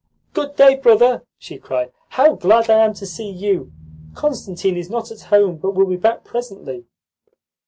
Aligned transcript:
"Good 0.33 0.55
day, 0.55 0.77
brother!" 0.77 1.27
she 1.37 1.59
cried. 1.59 1.91
"How 2.17 2.33
glad 2.33 2.71
I 2.71 2.83
am 2.83 2.95
to 2.95 3.05
see 3.05 3.29
you! 3.29 3.71
Constantine 4.15 4.75
is 4.75 4.89
not 4.89 5.11
at 5.11 5.21
home, 5.29 5.57
but 5.57 5.75
will 5.75 5.85
be 5.85 5.95
back 5.95 6.23
presently." 6.23 6.85